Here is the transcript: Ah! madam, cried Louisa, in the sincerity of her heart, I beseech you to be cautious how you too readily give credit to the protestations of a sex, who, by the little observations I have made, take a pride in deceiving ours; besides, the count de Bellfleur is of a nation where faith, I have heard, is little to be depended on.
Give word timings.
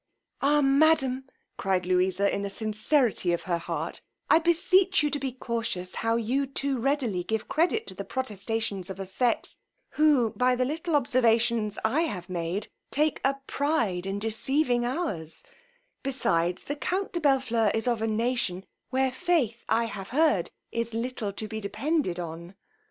Ah! 0.41 0.61
madam, 0.61 1.25
cried 1.57 1.85
Louisa, 1.85 2.27
in 2.33 2.41
the 2.41 2.49
sincerity 2.49 3.33
of 3.33 3.43
her 3.43 3.59
heart, 3.59 4.01
I 4.31 4.39
beseech 4.39 5.03
you 5.03 5.11
to 5.11 5.19
be 5.19 5.31
cautious 5.31 5.93
how 5.93 6.15
you 6.15 6.47
too 6.47 6.79
readily 6.79 7.23
give 7.23 7.47
credit 7.47 7.85
to 7.85 7.93
the 7.93 8.03
protestations 8.03 8.89
of 8.89 8.99
a 8.99 9.05
sex, 9.05 9.57
who, 9.89 10.31
by 10.31 10.55
the 10.55 10.65
little 10.65 10.95
observations 10.95 11.77
I 11.85 12.01
have 12.01 12.31
made, 12.31 12.67
take 12.89 13.21
a 13.23 13.35
pride 13.45 14.07
in 14.07 14.17
deceiving 14.17 14.85
ours; 14.85 15.43
besides, 16.01 16.63
the 16.63 16.75
count 16.77 17.13
de 17.13 17.19
Bellfleur 17.19 17.69
is 17.75 17.87
of 17.87 18.01
a 18.01 18.07
nation 18.07 18.65
where 18.89 19.11
faith, 19.11 19.65
I 19.69 19.83
have 19.85 20.09
heard, 20.09 20.49
is 20.71 20.95
little 20.95 21.31
to 21.33 21.47
be 21.47 21.61
depended 21.61 22.19
on. 22.19 22.55